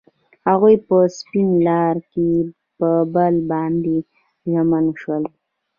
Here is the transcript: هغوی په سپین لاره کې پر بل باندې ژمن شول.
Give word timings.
هغوی 0.47 0.75
په 0.87 0.97
سپین 1.17 1.49
لاره 1.67 2.01
کې 2.11 2.29
پر 2.77 2.97
بل 3.13 3.35
باندې 3.51 3.95
ژمن 4.51 4.85
شول. 5.01 5.23